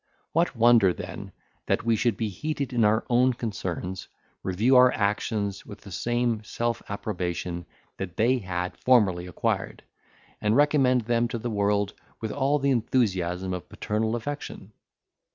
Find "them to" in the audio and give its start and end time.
11.01-11.37